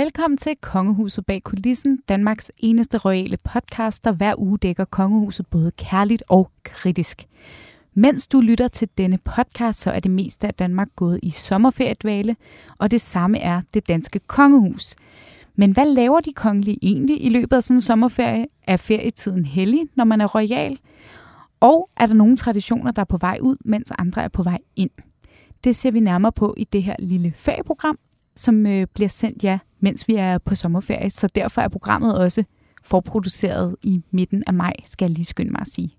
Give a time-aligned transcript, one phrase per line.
[0.00, 5.70] Velkommen til Kongehuset bag kulissen, Danmarks eneste royale podcast, der hver uge dækker kongehuset både
[5.70, 7.26] kærligt og kritisk.
[7.94, 12.36] Mens du lytter til denne podcast, så er det meste af Danmark gået i sommerferiedvale,
[12.78, 14.94] og det samme er det danske kongehus.
[15.54, 18.46] Men hvad laver de kongelige egentlig i løbet af sådan en sommerferie?
[18.66, 20.78] Er ferietiden hellig, når man er royal?
[21.60, 24.58] Og er der nogle traditioner, der er på vej ud, mens andre er på vej
[24.76, 24.90] ind?
[25.64, 27.98] Det ser vi nærmere på i det her lille ferieprogram,
[28.36, 31.10] som øh, bliver sendt jer, mens vi er på sommerferie.
[31.10, 32.44] Så derfor er programmet også
[32.84, 35.90] forproduceret i midten af maj, skal jeg lige skynde mig at sige.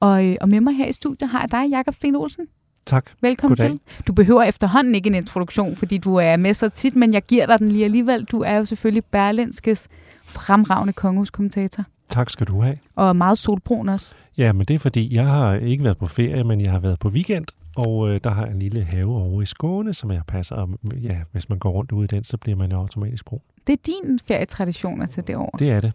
[0.00, 2.46] Og, øh, og med mig her i studiet har jeg dig, Jakob Sten Olsen.
[2.86, 3.10] Tak.
[3.20, 3.70] Velkommen Goddag.
[3.70, 4.04] til.
[4.06, 7.46] Du behøver efterhånden ikke en introduktion, fordi du er med så tit, men jeg giver
[7.46, 8.24] dig den lige alligevel.
[8.24, 9.88] Du er jo selvfølgelig Berlinskes
[10.24, 11.84] fremragende kongehuskommentator.
[12.10, 12.76] Tak skal du have.
[12.96, 14.14] Og meget solbrun også.
[14.38, 16.98] Ja, men det er fordi, jeg har ikke været på ferie, men jeg har været
[16.98, 17.46] på weekend,
[17.78, 20.56] og øh, der har jeg en lille have over i Skåne, som jeg passer.
[20.56, 20.68] Og
[21.02, 23.40] ja, hvis man går rundt ude i den, så bliver man jo automatisk brun.
[23.66, 25.56] Det er din ferietradition at tage det over.
[25.58, 25.92] Det er det.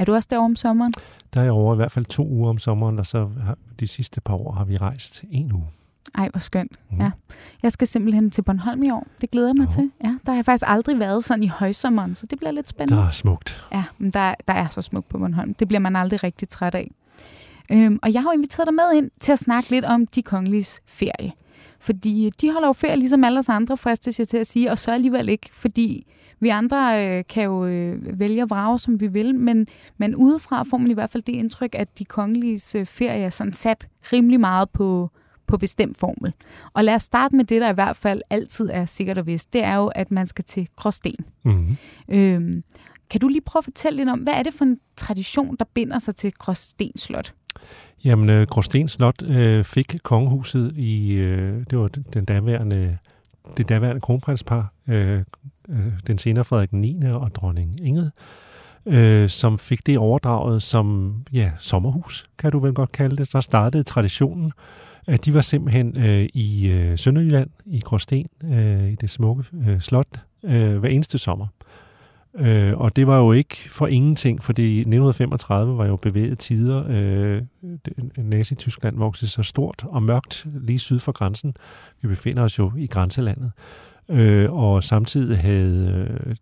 [0.00, 0.92] Er du også derovre om sommeren?
[1.34, 3.86] Der er jeg over i hvert fald to uger om sommeren, og så har, de
[3.86, 5.66] sidste par år har vi rejst en uge.
[6.14, 6.72] Ej, hvor skønt.
[6.90, 7.00] Mhm.
[7.00, 7.10] Ja.
[7.62, 9.06] Jeg skal simpelthen til Bornholm i år.
[9.20, 9.70] Det glæder jeg mig Nå.
[9.70, 9.90] til.
[10.04, 13.02] Ja, der har jeg faktisk aldrig været sådan i højsommeren, så det bliver lidt spændende.
[13.02, 13.64] Der er smukt.
[13.72, 15.54] Ja, men der, der er så smukt på Bornholm.
[15.54, 16.90] Det bliver man aldrig rigtig træt af.
[17.72, 20.22] Øhm, og jeg har jo inviteret dig med ind til at snakke lidt om de
[20.22, 21.32] kongeliges ferie.
[21.78, 24.78] Fordi de holder jo ferie ligesom alle os andre, fristes jeg til at sige, og
[24.78, 26.06] så alligevel ikke, fordi
[26.40, 29.66] vi andre øh, kan jo øh, vælge at vrage, som vi vil, men,
[29.98, 33.30] men udefra får man i hvert fald det indtryk, at de kongeliges øh, ferie er
[33.30, 35.10] sådan sat rimelig meget på,
[35.46, 36.34] på bestemt formel.
[36.72, 39.52] Og lad os starte med det, der i hvert fald altid er sikkert og vist.
[39.52, 41.24] Det er jo, at man skal til Gråsten.
[41.44, 41.76] Mm-hmm.
[42.08, 42.64] Øhm,
[43.10, 45.64] kan du lige prøve at fortælle lidt om, hvad er det for en tradition, der
[45.74, 47.34] binder sig til Gråsten Slot?
[48.04, 52.98] Jamen, øh, Gråsten Slot øh, fik kongehuset i, øh, det var den daværende,
[53.56, 55.22] det daværende kronprinspar, øh,
[55.68, 57.00] øh, den senere Frederik 9.
[57.04, 58.12] og dronning Inget,
[58.86, 63.32] øh, som fik det overdraget som ja, sommerhus, kan du vel godt kalde det.
[63.32, 64.52] Der startede traditionen.
[65.06, 69.80] at De var simpelthen øh, i øh, Sønderjylland, i Gråsten, øh, i det smukke øh,
[69.80, 71.46] slot, øh, hver eneste sommer.
[71.46, 71.70] Øh,
[72.38, 76.84] Øh, og det var jo ikke for ingenting, fordi 1935 var jo bevæget tider.
[76.88, 77.42] Øh,
[78.16, 81.54] Nazi-Tyskland voksede så stort og mørkt lige syd for grænsen.
[82.02, 83.52] Vi befinder os jo i grænselandet.
[84.08, 86.36] Øh, og samtidig havde øh,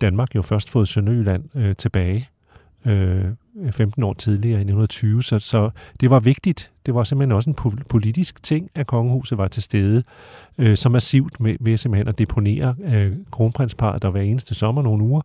[0.00, 2.28] Danmark jo først fået Sønderjylland øh, tilbage.
[2.86, 3.24] Øh,
[3.70, 5.70] 15 år tidligere i 1920, så, så
[6.00, 6.70] det var vigtigt.
[6.86, 10.02] Det var simpelthen også en politisk ting, at kongehuset var til stede
[10.58, 15.04] øh, så massivt med, ved simpelthen at deponere øh, kronprinsparet, der hver eneste sommer nogle
[15.04, 15.20] uger,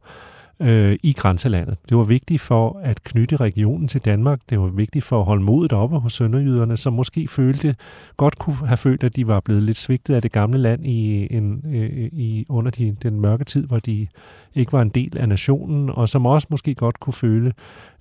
[0.62, 1.78] øh, i grænselandet.
[1.90, 4.40] Det var vigtigt for at knytte regionen til Danmark.
[4.50, 7.76] Det var vigtigt for at holde modet oppe hos sønderjyderne, som måske følte,
[8.18, 11.28] godt kunne have følt, at de var blevet lidt svigtet af det gamle land i,
[11.36, 14.08] en, øh, i under de, den mørke tid, hvor de
[14.56, 17.54] ikke var en del af nationen, og som også måske godt kunne føle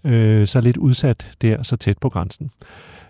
[0.04, 2.50] øh, sig lidt udsat der, så tæt på grænsen.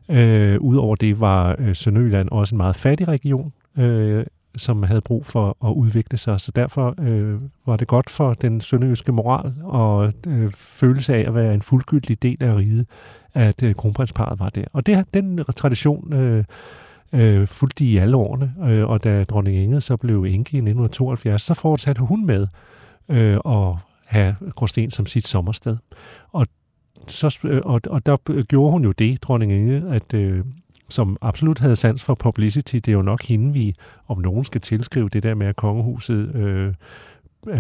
[0.09, 4.25] Øh, Udover det var øh, Sønderjylland også en meget fattig region, øh,
[4.57, 6.41] som havde brug for at udvikle sig.
[6.41, 11.35] Så derfor øh, var det godt for den sønderjyske moral og øh, følelse af at
[11.35, 12.87] være en fuldgyldig del af riget,
[13.35, 14.65] at øh, kronprinsparet var der.
[14.73, 16.45] Og det, den tradition øh,
[17.13, 21.43] øh, fulgte i alle årene, øh, og da dronning Inge så blev enke i 1972,
[21.43, 22.47] så fortsatte hun med
[23.09, 25.77] øh, at have Gråsten som sit sommersted.
[26.33, 26.47] Og,
[27.09, 30.45] så, øh, og, og der gjorde hun jo det, dronning Inge, at øh,
[30.91, 32.75] som absolut havde sans for publicity.
[32.75, 33.75] Det er jo nok hende, vi
[34.09, 36.75] om nogen skal tilskrive det der med, at kongehuset øh,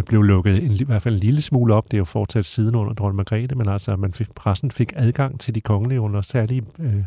[0.06, 1.84] blev lukket en, i hvert fald en lille smule op.
[1.84, 5.40] Det er jo fortsat siden under dronning Margrethe, men altså, man fik, pressen fik adgang
[5.40, 7.04] til de kongelige under særlige øh,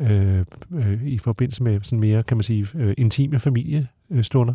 [0.00, 4.54] øh, øh, i forbindelse med sådan mere, kan man sige, øh, intime familiestunder.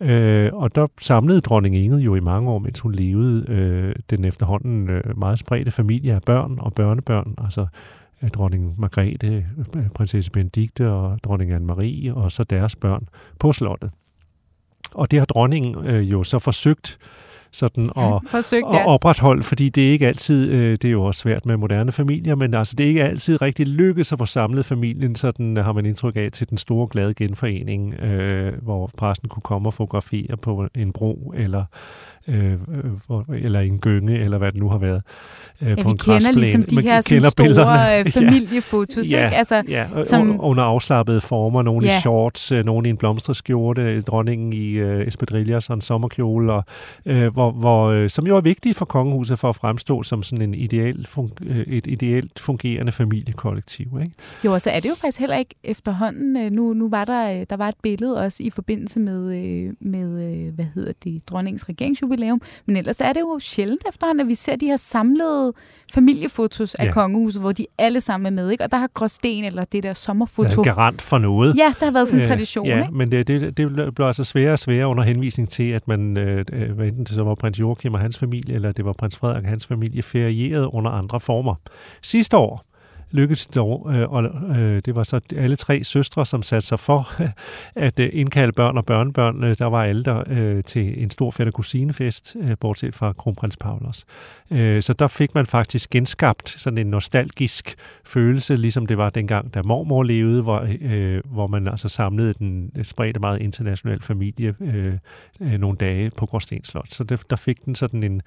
[0.00, 4.24] Øh, og der samlede dronning Ingrid jo i mange år, mens hun levede, øh, den
[4.24, 7.66] efterhånden øh, meget spredte familie af børn og børnebørn, altså
[8.34, 9.46] dronning Margrethe,
[9.94, 13.08] prinsesse Benedikte og dronning Anne-Marie, og så deres børn
[13.38, 13.90] på slottet.
[14.94, 16.98] Og det har dronningen øh, jo så forsøgt
[17.56, 18.86] sådan at, Forsøgt, at ja.
[18.86, 22.34] opretholde, fordi det er ikke altid, øh, det er jo også svært med moderne familier,
[22.34, 25.86] men altså det er ikke altid rigtig lykkedes at få samlet familien, sådan har man
[25.86, 30.66] indtryk af til den store glade genforening, øh, hvor præsten kunne komme og fotografere på
[30.74, 31.64] en bro, eller,
[32.28, 32.58] øh, øh,
[33.42, 35.02] eller en gynge, eller hvad det nu har været.
[35.62, 36.38] Øh, Ja, på vi en kender græsplæne.
[36.40, 37.98] ligesom de Man her kender store billederne.
[37.98, 39.24] øh, familiefotos, Ja.
[39.24, 39.36] ikke?
[39.36, 41.62] Altså, Ja, som- under afslappede former.
[41.62, 41.98] Nogle Ja.
[41.98, 46.64] i shorts, øh, nogle i en blomsterskjorte, dronningen i øh, espadrilles og en sommerkjole, og,
[47.06, 50.22] øh, hvor hvor, hvor, øh, som jo er vigtige for kongehuset for at fremstå som
[50.22, 51.06] sådan en ideal
[51.46, 53.86] øh, et ideelt fungerende familiekollektiv.
[54.02, 54.14] Ikke?
[54.44, 56.36] Jo, og så er det jo faktisk heller ikke efterhånden.
[56.36, 60.66] Øh, nu, nu var der, der var et billede også i forbindelse med, med hvad
[60.74, 64.66] hedder det, dronningens regeringsjubilæum, men ellers er det jo sjældent efterhånden, at vi ser de
[64.66, 65.52] her samlede
[65.94, 66.92] familiefotos af ja.
[66.92, 68.64] kongehuset, hvor de alle sammen er med, ikke?
[68.64, 70.48] Og der har Gråsten eller det der sommerfoto.
[70.48, 71.56] Ja, garant for noget.
[71.56, 72.94] Ja, der har været sådan en øh, tradition, ja, ikke?
[72.94, 76.44] men det, det, det blev altså sværere og sværere under henvisning til, at man, øh,
[76.88, 79.48] enten det så var prins Joachim og hans familie, eller det var prins Frederik og
[79.48, 81.54] hans familie, ferierede under andre former.
[82.02, 82.64] Sidste år,
[83.10, 84.24] lykkedes det dog, øh, og
[84.58, 87.08] øh, det var så alle tre søstre, som satte sig for
[87.86, 89.42] at øh, indkalde børn og børnebørn.
[89.42, 94.06] Der var alle der til en stor fætter kusinefest, bortset fra kronprins Paulus.
[94.84, 97.74] Så der fik man faktisk genskabt sådan en nostalgisk
[98.04, 100.66] følelse, ligesom det var dengang, da mormor levede, hvor,
[101.34, 104.54] hvor man altså samlede den spredte meget international familie
[105.40, 106.90] nogle dage på Gråsten Slot.
[106.90, 108.22] Så der fik den sådan en,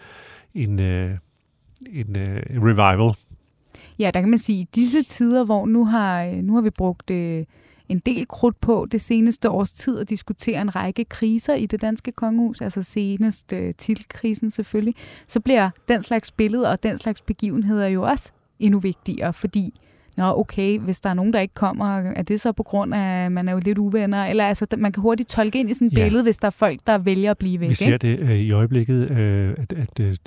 [0.53, 2.17] en, en
[2.61, 3.13] revival
[3.99, 6.61] Ja, der kan man sige, at i disse tider, hvor nu har, øh, nu har
[6.61, 7.45] vi brugt øh,
[7.89, 11.81] en del krudt på det seneste års tid at diskutere en række kriser i det
[11.81, 14.95] danske kongehus, altså senest øh, tilkrisen selvfølgelig,
[15.27, 19.73] så bliver den slags billeder og den slags begivenheder jo også endnu vigtigere, fordi
[20.17, 23.25] nå okay, hvis der er nogen, der ikke kommer, er det så på grund af,
[23.25, 24.25] at man er jo lidt uvenner?
[24.25, 26.03] Eller altså, man kan hurtigt tolke ind i sådan et ja.
[26.03, 27.69] billede, hvis der er folk, der vælger at blive væk.
[27.69, 30.17] Vi ser det øh, i øjeblikket, øh, at, at øh,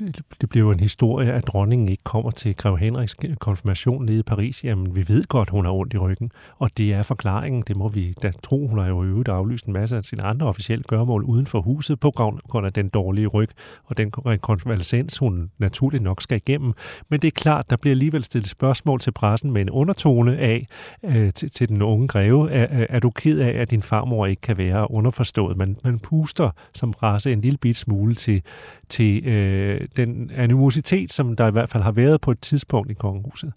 [0.41, 4.65] det bliver en historie, at dronningen ikke kommer til Grev Henriks konfirmation nede i Paris.
[4.65, 7.65] Jamen, vi ved godt, hun har ondt i ryggen, og det er forklaringen.
[7.67, 8.67] Det må vi da tro.
[8.67, 12.01] Hun har jo øvrigt aflyst en masse af sine andre officielle gørmål uden for huset
[12.01, 13.49] på grund af den dårlige ryg
[13.85, 16.73] og den konvalescens, hun naturligt nok skal igennem.
[17.09, 20.67] Men det er klart, der bliver alligevel stillet spørgsmål til pressen med en undertone af
[21.03, 24.43] øh, til, til den unge greve, er, er du ked af, at din farmor ikke
[24.43, 25.57] kan være underforstået?
[25.57, 28.43] Man, man puster som race en lille bit smule til,
[28.89, 32.95] til øh, den animositet, som der i hvert fald har været på et tidspunkt i
[32.95, 33.53] kongehuset.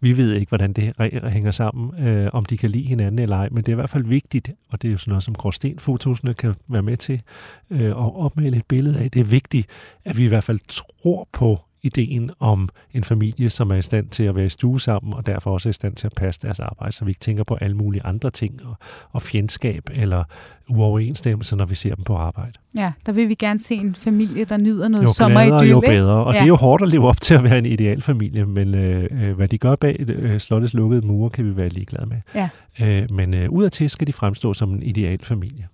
[0.00, 0.94] Vi ved ikke, hvordan det
[1.28, 3.90] hænger sammen, øh, om de kan lide hinanden eller ej, men det er i hvert
[3.90, 7.22] fald vigtigt, og det er jo sådan noget, som gråstenfotosene kan være med til
[7.70, 9.10] øh, at opmale et billede af.
[9.10, 9.66] Det er vigtigt,
[10.04, 14.08] at vi i hvert fald tror på ideen om en familie, som er i stand
[14.08, 16.40] til at være i stue sammen, og derfor også er i stand til at passe
[16.42, 18.76] deres arbejde, så vi ikke tænker på alle mulige andre ting, og,
[19.10, 20.24] og fjendskab eller
[20.68, 22.52] uoverensstemmelse, når vi ser dem på arbejde.
[22.76, 25.70] Ja, der vil vi gerne se en familie, der nyder noget jo sommeridyl.
[25.70, 26.38] Jo bedre, og ja.
[26.38, 29.08] det er jo hårdt at leve op til at være en ideal familie, men øh,
[29.10, 32.16] øh, hvad de gør bag øh, slottets lukkede mure, kan vi være ligeglade med.
[32.34, 32.48] Ja.
[32.80, 35.68] Øh, men øh, udadtil skal de fremstå som en ideal familie.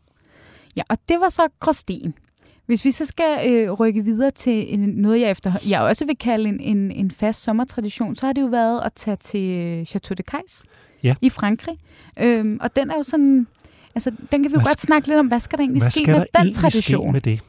[0.76, 2.14] Ja, og det var så Gråsten.
[2.66, 6.16] Hvis vi så skal øh, rykke videre til en, noget, jeg, efter, jeg også vil
[6.16, 9.84] kalde en, en, en fast sommertradition, så har det jo været at tage til øh,
[9.84, 10.62] Chateau de Cais
[11.02, 11.14] ja.
[11.20, 11.78] i Frankrig.
[12.20, 13.46] Øhm, og den er jo sådan...
[13.94, 16.24] Altså, den kan vi jo godt snakke lidt om, hvad skal der egentlig ske med
[16.38, 17.04] den tradition?
[17.04, 17.42] Ske med det?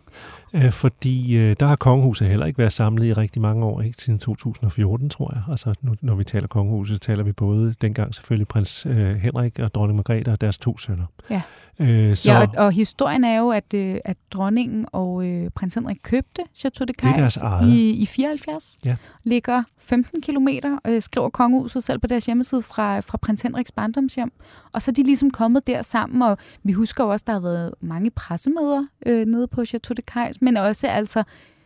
[0.53, 4.01] Øh, fordi øh, der har kongehuset heller ikke været samlet i rigtig mange år, ikke
[4.01, 5.43] siden 2014, tror jeg.
[5.49, 9.59] Altså, nu, når vi taler kongehuset, så taler vi både dengang selvfølgelig prins øh, Henrik
[9.59, 11.05] og dronning Margrethe og deres to sønner.
[11.29, 11.41] Ja.
[11.79, 12.31] Øh, så...
[12.31, 16.41] Ja, og, og historien er jo, at, øh, at dronningen og øh, prins Henrik købte
[16.55, 18.77] Chateau de Cais i, i 74.
[18.85, 18.95] Ja.
[19.23, 24.31] Ligger 15 kilometer, øh, skriver kongehuset selv på deres hjemmeside, fra, fra prins Henriks barndomshjem.
[24.71, 27.39] Og så er de ligesom kommet der sammen, og vi husker jo også, der har
[27.39, 31.23] været mange pressemøder øh, nede på Chateau de Cais, men også altså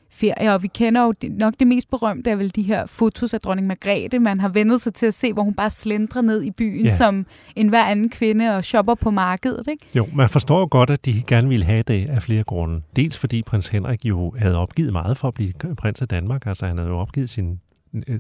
[0.10, 3.40] ferie, og vi kender jo nok det mest berømte er vel de her fotos af
[3.40, 4.20] dronning Margrethe.
[4.20, 6.94] Man har vendet sig til at se, hvor hun bare slendrer ned i byen ja.
[6.94, 9.68] som en hver anden kvinde og shopper på markedet.
[9.68, 9.86] Ikke?
[9.96, 12.82] Jo, man forstår godt, at de gerne ville have det af flere grunde.
[12.96, 16.46] Dels fordi prins Henrik jo havde opgivet meget for at blive prins af Danmark.
[16.46, 17.60] Altså han havde jo opgivet sin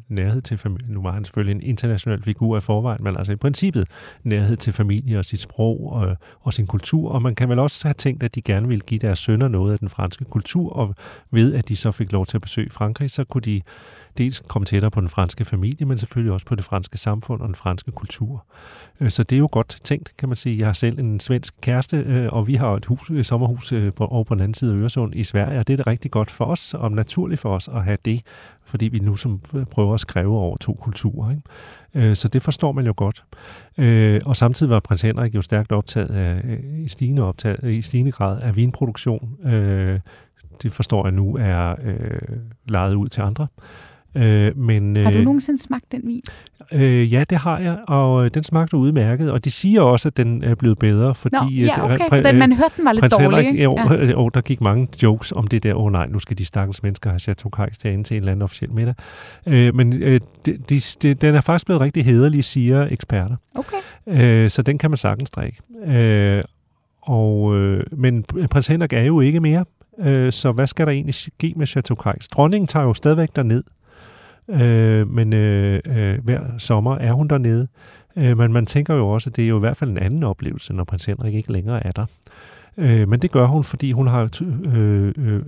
[0.09, 0.93] nærhed til familie.
[0.93, 3.87] Nu var han selvfølgelig en international figur i forvejen, men altså i princippet
[4.23, 7.11] nærhed til familie og sit sprog og, og sin kultur.
[7.11, 9.73] Og man kan vel også have tænkt, at de gerne ville give deres sønner noget
[9.73, 10.95] af den franske kultur, og
[11.31, 13.61] ved at de så fik lov til at besøge Frankrig, så kunne de
[14.17, 17.47] dels komme tættere på den franske familie, men selvfølgelig også på det franske samfund og
[17.47, 18.45] den franske kultur.
[19.01, 20.57] Øh, så det er jo godt tænkt, kan man sige.
[20.57, 24.23] Jeg har selv en svensk kæreste, øh, og vi har et, hus, et sommerhus over
[24.23, 26.45] på den anden side af Øresund i Sverige, og det er det rigtig godt for
[26.45, 28.21] os, og naturligt for os at have det,
[28.65, 31.31] fordi vi nu som prøver at skrive over to kulturer.
[31.31, 32.15] Ikke?
[32.15, 33.25] Så det forstår man jo godt.
[34.25, 38.41] Og samtidig var prins Henrik jo stærkt optaget af, i stigende, optaget, i stigende grad
[38.41, 39.37] af vinproduktion.
[40.63, 42.19] Det forstår jeg nu er øh,
[42.65, 43.47] lejet ud til andre.
[44.17, 46.21] Øh, men, har du øh, nogensinde smagt den vin?
[46.73, 50.17] Øh, ja, det har jeg, og øh, den smagte udmærket, og de siger også, at
[50.17, 51.35] den er blevet bedre, fordi...
[51.35, 54.11] Nå, ja, okay, for den, man hørte, den var lidt dårlig, Henrik, jo, ja.
[54.11, 56.83] jo, der gik mange jokes om det der, åh oh, nej, nu skal de stakkels
[56.83, 58.95] mennesker have Chateau Cais til til en eller anden officiel middag.
[59.47, 63.35] Øh, men øh, de, de, de, den er faktisk blevet rigtig hederlig, siger eksperter.
[63.55, 63.77] Okay.
[64.43, 65.57] Øh, så den kan man sagtens drikke.
[65.85, 66.43] Øh,
[67.01, 69.65] og, øh, men prins Henrik er jo ikke mere.
[69.99, 72.27] Øh, så hvad skal der egentlig ske med Chateau Cais?
[72.27, 73.63] Dronningen tager jo stadigvæk derned,
[74.49, 77.67] øh, men øh, øh, hver sommer er hun dernede.
[78.17, 80.23] Øh, men man tænker jo også, at det er jo i hvert fald en anden
[80.23, 82.05] oplevelse, når prins Henrik ikke længere er der.
[82.77, 84.41] Øh, men det gør hun, fordi hun har...
[84.75, 85.41] Øh, øh,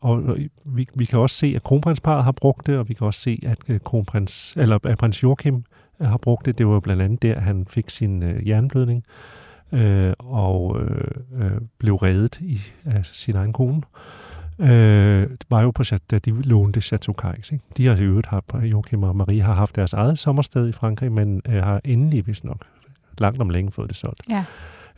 [0.00, 3.06] og, og vi, vi kan også se, at kronprinsparet har brugt det, og vi kan
[3.06, 5.64] også se, at øh, kronprins, eller at prins Joachim
[6.00, 6.58] øh, har brugt det.
[6.58, 9.04] Det var blandt andet der, han fik sin øh, jernblødning
[9.72, 13.76] øh, og øh, øh, blev reddet i, af sin egen kone.
[13.76, 14.21] Øh,
[14.68, 17.14] det var jo på, da de lånte Chateau.
[17.36, 17.60] Ikke?
[17.76, 21.12] De har i øvrigt haft, Joachim og Marie har haft deres eget sommersted i Frankrig,
[21.12, 22.66] men øh, har endelig, hvis nok,
[23.18, 24.20] langt om længe fået det solgt.
[24.28, 24.44] Ja.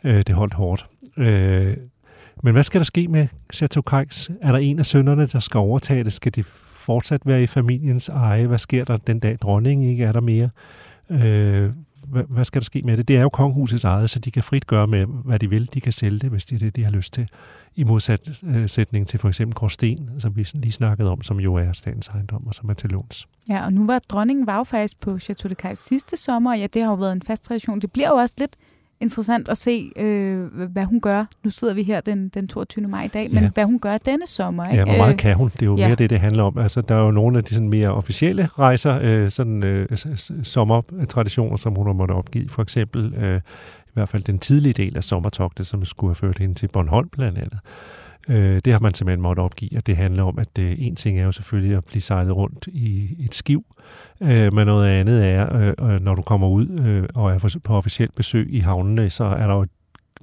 [0.03, 0.87] Øh, det holdt hårdt.
[1.17, 1.77] Øh,
[2.43, 4.31] men hvad skal der ske med Chateau Cais?
[4.41, 6.13] Er der en af sønnerne, der skal overtage det?
[6.13, 8.47] Skal det fortsat være i familiens eje?
[8.47, 10.49] Hvad sker der den dag dronningen ikke er der mere?
[11.09, 11.69] Øh,
[12.07, 13.07] hvad, hvad skal der ske med det?
[13.07, 15.73] Det er jo kongehusets eget, så de kan frit gøre med, hvad de vil.
[15.73, 17.29] De kan sælge det, hvis det er det, de har lyst til.
[17.75, 21.71] I modsætning øh, til for eksempel Gråsten, som vi lige snakkede om, som jo er
[21.71, 23.27] statens ejendom, og som er til låns.
[23.49, 26.59] Ja, og nu var dronningen var jo faktisk på Chateau de Cais sidste sommer, og
[26.59, 27.79] ja, det har jo været en fast tradition.
[27.79, 28.55] Det bliver jo også lidt
[29.01, 31.25] interessant at se, øh, hvad hun gør.
[31.43, 32.87] Nu sidder vi her den, den 22.
[32.87, 33.49] maj i dag, men ja.
[33.49, 34.65] hvad hun gør denne sommer.
[34.65, 34.77] Ikke?
[34.77, 35.49] Ja, hvor meget kan hun?
[35.53, 35.87] Det er jo ja.
[35.87, 36.57] mere det, det handler om.
[36.57, 39.87] Altså, der er jo nogle af de sådan mere officielle rejser, øh, sådan øh,
[40.43, 42.49] sommertraditioner, som hun har måttet opgive.
[42.49, 43.41] For eksempel øh,
[43.87, 47.09] i hvert fald den tidlige del af sommertogtet, som skulle have ført hende til Bornholm
[47.09, 47.59] blandt andet.
[48.29, 51.19] Øh, det har man simpelthen måttet opgive, og det handler om, at øh, en ting
[51.19, 53.65] er jo selvfølgelig at blive sejlet rundt i et skiv,
[54.21, 57.75] øh, men noget andet er, øh, øh når du kommer ud øh, og er på
[57.75, 59.65] officielt besøg i havnene, så er der jo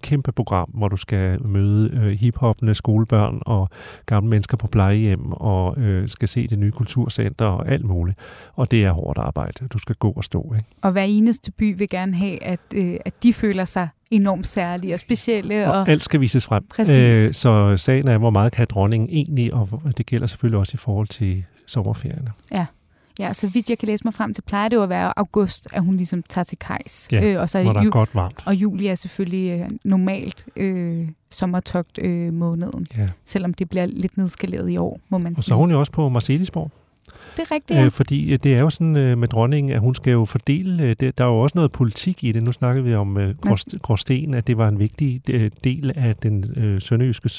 [0.02, 3.68] kæmpe program, hvor du skal møde øh, hiphoppende skolebørn og
[4.06, 8.18] gamle mennesker på plejehjem og øh, skal se det nye kulturcenter og alt muligt.
[8.54, 9.68] Og det er hårdt arbejde.
[9.68, 10.54] Du skal gå og stå.
[10.56, 10.68] Ikke?
[10.82, 14.94] Og hver eneste by vil gerne have, at, øh, at de føler sig enormt særlige
[14.94, 15.70] og specielle.
[15.70, 16.64] Og, og alt skal vises frem.
[16.80, 20.76] Øh, så sagen er, hvor meget kan dronningen egentlig, og det gælder selvfølgelig også i
[20.76, 22.30] forhold til sommerferierne.
[22.52, 22.66] Ja.
[23.18, 25.66] Ja, så vidt jeg kan læse mig frem til, plejer det jo at være august,
[25.72, 27.08] at hun ligesom tager til kajs.
[27.12, 28.42] Ja, øh, og så er det der er godt varmt.
[28.46, 33.08] Og juli er selvfølgelig øh, normalt øh, sommertogt øh, måneden, ja.
[33.24, 35.38] selvom det bliver lidt nedskaleret i år, må man og sige.
[35.40, 36.70] Og så er hun jo også på Marcelisborg.
[37.36, 37.84] Det er rigtigt, ja.
[37.84, 40.94] øh, Fordi øh, det er jo sådan øh, med dronningen, at hun skal jo fordele,
[40.94, 42.42] der er jo også noget politik i det.
[42.42, 43.18] Nu snakkede vi om
[43.82, 45.22] Gråsten, at det var en vigtig
[45.64, 47.30] del af den sønderjyske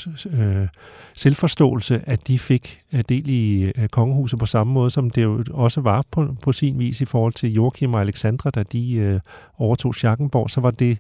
[1.14, 6.04] selvforståelse, at de fik del i kongehuset på samme måde, som det jo også var
[6.12, 9.22] på, på sin vis i forhold til Joachim og Alexandra, da de
[9.58, 10.98] overtog Schackenborg, så var det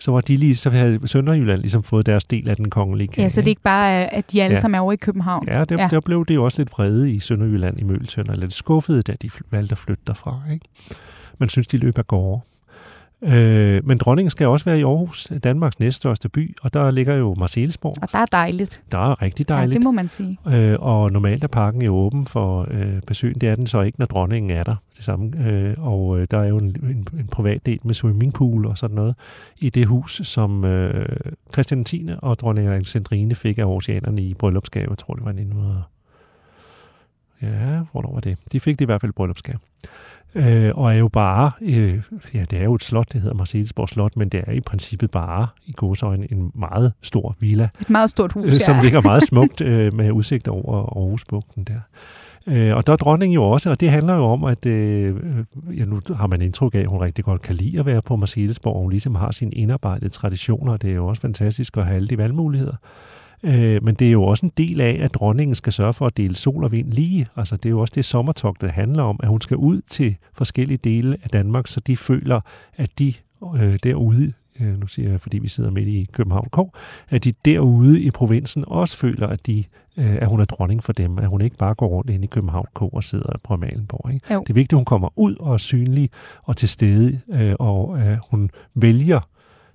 [0.00, 3.22] så var de lige, så havde Sønderjylland ligesom fået deres del af den kongelige kage.
[3.22, 4.60] Ja, så det er ikke bare, at de alle ja.
[4.60, 5.48] sammen er over i København.
[5.48, 5.88] Ja, der, ja.
[5.90, 9.30] der blev det jo også lidt vrede i Sønderjylland i Møltønder, lidt skuffede, da de
[9.50, 10.40] valgte at flytte derfra.
[10.52, 10.66] Ikke?
[11.38, 12.40] Man synes, de løb af gårde.
[13.22, 17.34] Øh, men dronningen skal også være i Aarhus, Danmarks næststørste by, og der ligger jo
[17.34, 17.96] Marcellesborg.
[18.02, 18.82] Og der er dejligt.
[18.92, 19.74] Der er rigtig dejligt.
[19.74, 20.38] Ja, det må man sige.
[20.48, 23.40] Øh, og normalt er parken jo åben for øh, besøg.
[23.40, 24.76] Det er den så ikke, når dronningen er der.
[24.96, 25.48] Det samme.
[25.48, 28.96] Øh, og øh, der er jo en, en, en privat del med swimmingpool og sådan
[28.96, 29.14] noget
[29.58, 31.16] i det hus, som øh,
[31.52, 32.10] Christian 10.
[32.18, 34.90] og dronning Alexandrine fik af oceanerne i bryllupsgave.
[34.90, 35.82] Jeg tror, det var 1900.
[37.42, 38.38] Ja, hvornår var det?
[38.52, 39.58] De fik det i hvert fald bryllupsgave
[40.34, 42.02] øh, og er jo bare, øh,
[42.34, 45.10] ja, det er jo et slot, det hedder Marcellesborg Slot, men det er i princippet
[45.10, 47.68] bare, i godsøjne, en meget stor villa.
[47.80, 48.82] Et meget stort hus, øh, Som ja.
[48.82, 51.80] ligger meget smukt øh, med udsigt over Aarhusbugten der.
[52.46, 55.16] Øh, og der er dronningen jo også, og det handler jo om, at øh,
[55.76, 58.16] ja, nu har man indtryk af, at hun rigtig godt kan lide at være på
[58.16, 58.82] Marcellesborg.
[58.82, 62.08] Hun ligesom har sine indarbejdede traditioner, og det er jo også fantastisk at have alle
[62.08, 62.76] de valgmuligheder.
[63.42, 66.16] Øh, men det er jo også en del af, at dronningen skal sørge for at
[66.16, 67.26] dele sol og vind lige.
[67.36, 70.78] Altså det er jo også det sommertogtet handler om, at hun skal ud til forskellige
[70.84, 72.40] dele af Danmark, så de føler,
[72.76, 73.14] at de
[73.56, 76.58] øh, derude øh, nu siger jeg, fordi vi sidder midt i København K,
[77.08, 79.64] at de derude i provinsen også føler, at, de,
[79.96, 82.26] øh, at hun er dronning for dem, at hun ikke bare går rundt ind i
[82.26, 84.14] København K og sidder på Malenborg.
[84.14, 84.26] Ikke?
[84.28, 86.10] Det er vigtigt, at hun kommer ud og er synlig
[86.42, 89.20] og til stede, øh, og øh, hun vælger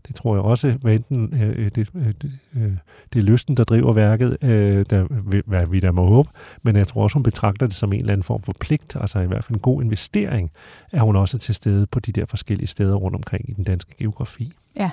[0.07, 2.71] det tror jeg også, hvad enten øh, øh, det, øh, det, øh,
[3.13, 5.03] det er lysten, der driver værket, øh, der,
[5.45, 6.29] hvad vi der må håbe,
[6.63, 9.19] men jeg tror også, hun betragter det som en eller anden form for pligt, altså
[9.19, 10.51] i hvert fald en god investering,
[10.91, 13.63] at hun også er til stede på de der forskellige steder rundt omkring i den
[13.63, 14.53] danske geografi.
[14.75, 14.89] Ja,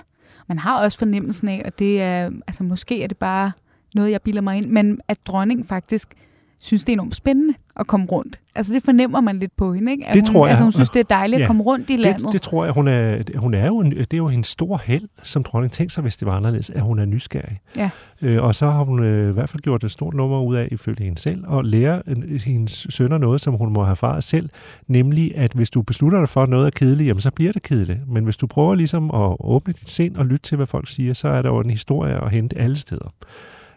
[0.48, 3.52] man har også fornemmelsen af, og det er, altså måske er det bare
[3.94, 6.14] noget, jeg bilder mig ind, men at dronning faktisk
[6.62, 8.38] synes, det er enormt spændende at komme rundt.
[8.54, 10.08] Altså det fornemmer man lidt på hende, ikke?
[10.08, 10.50] At det hun, tror jeg.
[10.50, 12.24] Altså hun synes, det er dejligt ja, at komme rundt i landet.
[12.24, 12.74] Det, det tror jeg.
[12.74, 15.72] Hun er, hun er jo en, det er jo en stor held, som dronning.
[15.72, 17.58] Tænk sig, hvis det var anderledes, at hun er nysgerrig.
[17.76, 17.90] Ja.
[18.22, 20.68] Øh, og så har hun øh, i hvert fald gjort et stort nummer ud af,
[20.70, 24.48] ifølge hende selv, og lære øh, hendes sønner noget, som hun må have erfaret selv,
[24.88, 27.62] nemlig at hvis du beslutter dig for, at noget er kedeligt, jamen så bliver det
[27.62, 27.98] kedeligt.
[28.08, 31.14] Men hvis du prøver ligesom at åbne dit sind og lytte til, hvad folk siger,
[31.14, 33.12] så er der jo en historie at hente alle steder.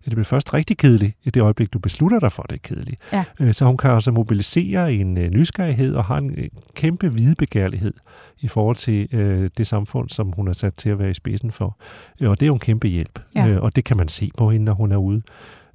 [0.06, 2.60] Det bliver først rigtig kedeligt i det øjeblik, du beslutter dig for, at det er
[2.76, 3.02] kedeligt.
[3.14, 3.24] Ja.
[3.40, 7.94] Øh, så hun kan altså mobilisere en øh, nysgerrighed og har en øh, kæmpe videbegærlighed
[8.42, 11.52] i forhold til øh, det samfund, som hun er sat til at være i spidsen
[11.52, 11.78] for.
[12.22, 13.58] Og det er jo en kæmpe hjælp, Ja.
[13.60, 15.22] og det kan man se på hende, når hun er ude.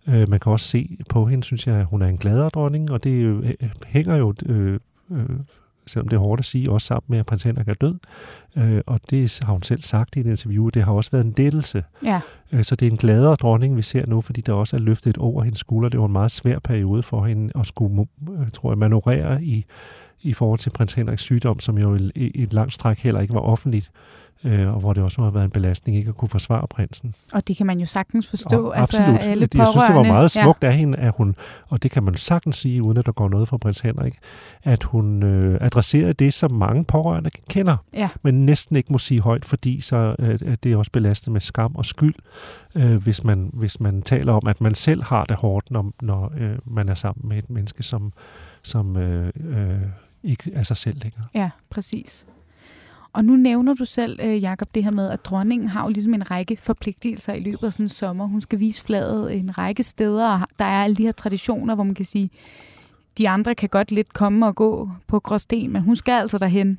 [0.07, 3.05] Man kan også se på hende, synes jeg, at hun er en gladere dronning, og
[3.05, 3.45] det
[3.87, 4.79] hænger jo, øh,
[5.13, 5.27] øh,
[5.91, 7.99] selvom det er hårdt at sige, også sammen med, at prins Henrik er død.
[8.59, 11.35] Øh, og det har hun selv sagt i et interview, det har også været en
[11.37, 11.85] lettelse.
[12.05, 12.21] Ja,
[12.53, 15.11] Øh, så det er en gladere dronning, vi ser nu, fordi der også er løftet
[15.11, 15.89] et over hendes skulder.
[15.89, 19.65] Det var en meget svær periode for hende at skulle, øh, tror jeg, manøvrere i,
[20.23, 23.41] i forhold til prins Henriks sygdom, som jo i et langt stræk heller ikke var
[23.41, 23.91] offentligt,
[24.45, 27.15] øh, og hvor det også må have været en belastning ikke at kunne forsvare prinsen.
[27.33, 28.67] og det kan man jo sagtens forstå.
[28.69, 29.21] Og altså, absolut.
[29.21, 31.35] alle jeg synes, det var pårørende- meget smukt af hende, at hun,
[31.69, 34.15] og det kan man sagtens sige, uden at der går noget fra prins Henrik,
[34.63, 38.09] at hun øh, adresserede det, som mange pårørende kender, Ja.
[38.23, 41.75] men næsten ikke må sige højt, fordi så øh, er det også belastet med skam
[41.77, 42.15] og skyld,
[42.75, 46.33] øh, hvis, man, hvis man taler om, at man selv har det hårdt, når, når
[46.39, 48.13] øh, man er sammen med et menneske, som,
[48.63, 49.81] som øh, øh,
[50.23, 51.25] ikke er sig selv længere.
[51.35, 52.27] Ja, ja præcis.
[53.12, 56.14] Og nu nævner du selv, øh, Jakob, det her med, at dronningen har jo ligesom
[56.14, 58.26] en række forpligtelser i løbet af sådan en sommer.
[58.26, 61.85] Hun skal vise flaget en række steder, og der er alle de her traditioner, hvor
[61.85, 62.31] man kan sige,
[63.19, 66.79] de andre kan godt lidt komme og gå på Gråsten, men hun skal altså derhen.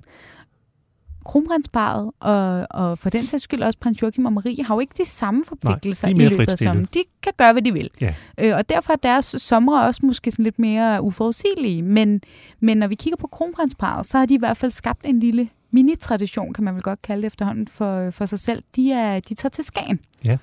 [1.25, 4.93] Kronprinsparet og, og for den sags skyld også prins Joachim og Marie har jo ikke
[4.97, 6.87] de samme forpligtelser de er i løbet af sommeren.
[6.93, 7.89] De kan gøre, hvad de vil.
[8.01, 8.13] Ja.
[8.37, 11.81] Øh, og derfor er deres sommer også måske sådan lidt mere uforudsigelige.
[11.81, 12.21] Men,
[12.59, 15.49] men når vi kigger på kronprinsparet, så har de i hvert fald skabt en lille
[15.71, 18.63] mini-tradition, kan man vel godt kalde det efterhånden, for, for sig selv.
[18.75, 19.99] De, er, de tager til Skagen.
[20.25, 20.37] Ja.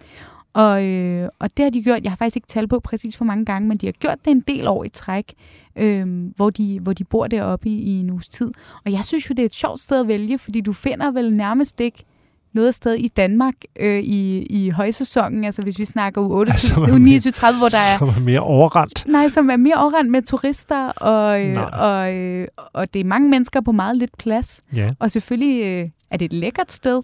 [0.52, 3.26] Og, øh, og det har de gjort, jeg har faktisk ikke tal på præcis hvor
[3.26, 5.34] mange gange, men de har gjort det en del år i træk,
[5.76, 8.50] øh, hvor, de, hvor de bor deroppe i, i en uges tid.
[8.84, 11.36] Og jeg synes jo, det er et sjovt sted at vælge, fordi du finder vel
[11.36, 12.04] nærmest ikke
[12.52, 16.80] noget sted i Danmark øh, i, i højsæsonen, altså hvis vi snakker u 28, Altså,
[16.80, 19.04] u man- 29, 30, hvor der er Som er mere overrendt.
[19.06, 23.28] Nej, som er mere overrendt med turister, og, øh, og, øh, og det er mange
[23.28, 24.62] mennesker på meget lidt plads.
[24.74, 24.88] Ja.
[24.98, 27.02] Og selvfølgelig øh, er det et lækkert sted,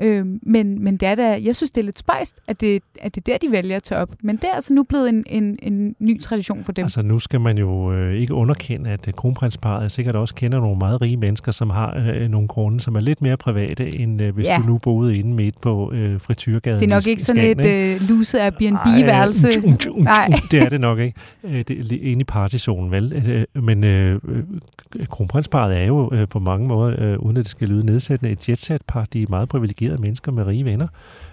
[0.00, 3.14] øh, men, men det er da, jeg synes, det er lidt spøjst, at det, at
[3.14, 4.08] det er der, de vælger at tage op.
[4.22, 6.84] Men det er altså nu blevet en, en, en ny tradition for dem.
[6.84, 10.78] Altså nu skal man jo øh, ikke underkende, at øh, kronprinsparet sikkert også kender nogle
[10.78, 14.34] meget rige mennesker, som har øh, nogle grunde, som er lidt mere private, end øh,
[14.34, 14.56] hvis Ja.
[14.62, 16.80] du nu boede inde midt på øh, frityrgaden.
[16.80, 19.48] det er nok ikke sådan Skagen, et øh, luset Airbnb-værelse.
[19.64, 20.28] Um, um, um, Nej.
[20.50, 21.20] det er det nok ikke.
[21.44, 23.12] Øh, Det er inde i partyzonen, vel?
[23.56, 27.50] Øh, Men øh, øh, kronprinsparet er jo øh, på mange måder, øh, uden at det
[27.50, 29.06] skal lyde nedsættende, et jetset-par.
[29.12, 29.48] De er meget
[29.86, 30.88] privilegerede mennesker med rige venner,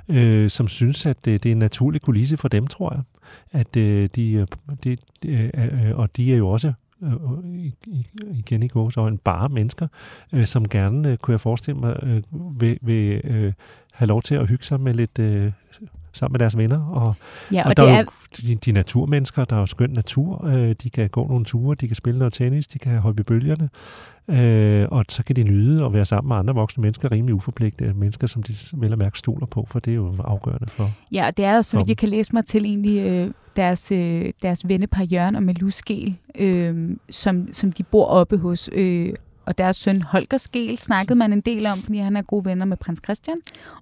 [0.10, 3.04] øh, som synes, at det, det er en naturlig kulisse for dem, tror jeg.
[3.52, 4.48] At øh, de, øh,
[4.84, 7.12] de øh, øh, og de er jo også øh,
[8.34, 9.88] igen i går, så en bare mennesker,
[10.34, 12.22] øh, som gerne, øh, kunne jeg forestille mig, øh,
[12.62, 13.54] vil, vil øh,
[13.94, 15.52] have lov til at hygge sig med lidt øh,
[16.14, 16.86] sammen med deres venner.
[16.86, 17.14] Og,
[17.52, 19.90] Ja, og, og der det er er, jo de, de naturmennesker, der er jo skøn
[19.90, 20.46] natur.
[20.48, 23.24] Øh, de kan gå nogle ture, de kan spille noget tennis, de kan hoppe i
[23.24, 23.70] bølgerne.
[24.28, 27.94] Øh, og så kan de nyde at være sammen med andre voksne mennesker, rimelig uforpligtede
[27.94, 30.92] mennesker, som de vel at mærke stoler på, for det er jo afgørende for.
[31.12, 31.90] ja, og det er, så vidt Kom.
[31.90, 36.16] jeg kan læse mig til, egentlig øh, deres, øh, deres vennepar Jørgen og Malou Skel,
[36.40, 38.70] øh, som, som de bor oppe hos.
[38.74, 39.14] Øh,
[39.46, 42.66] og deres søn Holger Skel snakkede man en del om, fordi han er gode venner
[42.66, 43.38] med prins Christian,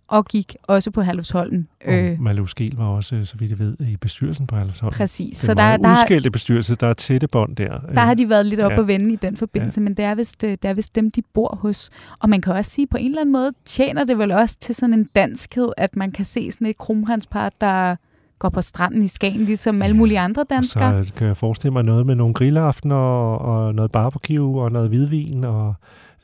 [0.07, 1.67] og gik også på Herlufsholm.
[1.85, 2.11] Øh.
[2.17, 4.93] Og Malou Skel var også, så vidt jeg ved, i bestyrelsen på Herlufsholm.
[4.93, 5.37] Præcis.
[5.37, 7.79] Så Så der, der, udskilte bestyrelse, der er tætte bånd der.
[7.79, 8.79] der har de været lidt op Ja.
[8.79, 9.83] og vende i den forbindelse, ja.
[9.83, 11.89] men det er, vist, øh, det er vist dem, de bor hos.
[12.19, 14.75] Og man kan også sige, på en eller anden måde tjener det vel også til
[14.75, 17.95] sådan en danskhed, at man kan se sådan et kronprinspar, der
[18.41, 21.05] går på stranden i Skagen, ligesom alle mulige andre Og danskere.
[21.05, 24.89] så kan jeg forestille mig noget med nogle grillaftener og, og noget barbecue og noget
[24.89, 25.73] hvidvin, og,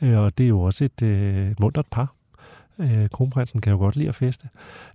[0.01, 2.13] øh, og det er jo også et, øh, et muntert par.
[2.79, 4.47] Øh, kronprinsen kan jo godt lide at feste.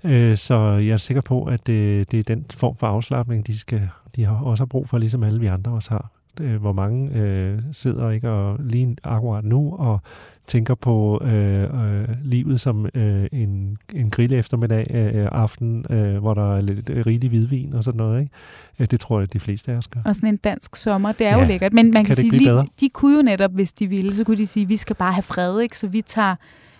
[0.05, 3.59] Øh, så jeg er sikker på, at øh, det er den form for afslappning, de,
[3.59, 6.11] skal, de har også har brug for, ligesom alle vi andre også har.
[6.41, 10.01] Øh, hvor mange øh, sidder ikke og lige akkurat nu og
[10.47, 16.35] tænker på øh, øh, livet som øh, en, en grill eftermiddag øh, aften, øh, hvor
[16.35, 18.21] der er lidt øh, rigelig hvidvin og sådan noget.
[18.21, 18.33] Ikke?
[18.79, 20.01] Øh, det tror jeg, at de fleste af os gør.
[20.05, 21.73] Og sådan en dansk sommer, det er Ja, jo lækkert.
[21.73, 22.67] Men man kan, kan sige, lige, bedre?
[22.81, 25.23] de kunne jo netop, hvis de ville, så kunne de sige, vi skal bare have
[25.23, 25.79] fred, ikke?
[25.79, 26.35] Så vi tager,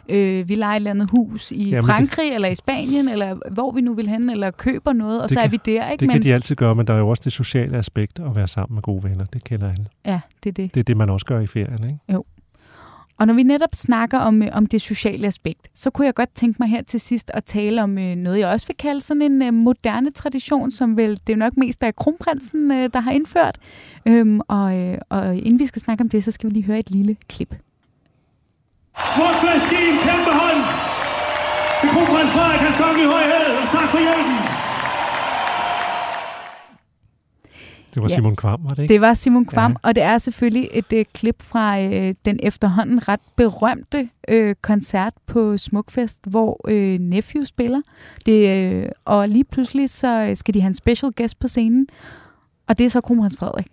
[0.09, 2.35] øh, vi leger et eller andet hus i Jamen, Frankrig, det...
[2.35, 5.41] eller i Spanien, eller hvor vi nu vil hen, eller køber noget, og Det så
[5.41, 6.01] er kan- vi der, ikke?
[6.01, 8.37] Det Men kan de altid gøre, men der er jo også det sociale aspekt at
[8.37, 9.25] være sammen med gode venner.
[9.25, 9.87] Det kender alle.
[10.07, 10.75] ja, det er det.
[10.75, 12.25] Det er det, man også gør i ferien, ikke?
[13.19, 16.35] Og når vi netop snakker om, øh, om det sociale aspekt, så kunne jeg godt
[16.35, 19.23] tænke mig her til sidst at tale om øh, noget, jeg også vil kalde sådan
[19.23, 23.13] en øh, moderne tradition, som vel det er nok mest af kronprinsen, øh, der har
[23.13, 23.59] indført.
[24.07, 26.79] Øhm, og, øh, og inden vi skal snakke om det, så skal vi lige høre
[26.79, 27.55] et lille klip.
[29.15, 30.61] Smukt fest, giv en kæmpe hånd
[31.81, 34.37] til kronprins Frederik, hans kongelige højhed, og tak for hjælpen.
[37.95, 38.15] Det var Ja.
[38.15, 38.93] Simon Kvam, var det ikke?
[38.93, 39.77] Det var Simon Kvam, Ja.
[39.85, 39.89] ja.
[39.89, 45.13] og det er selvfølgelig et øh, klip fra øh, den efterhånden ret berømte øh, koncert
[45.27, 47.81] på Smukfest, hvor øh, Nephew spiller.
[48.27, 51.87] Det, øh, og lige pludselig så øh, skal de have en special guest på scenen,
[52.69, 53.67] og det er så Kronprins Frederik,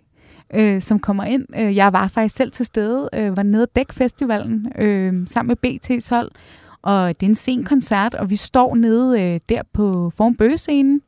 [0.54, 1.46] øh, som kommer ind.
[1.56, 5.56] Øh, jeg var faktisk selv til stede, øh, var nede og dække festivalen øh, sammen
[5.62, 6.30] med BT's hold,
[6.82, 11.00] og det er en sen koncert, og vi står nede øh, der på foran bøgescenen,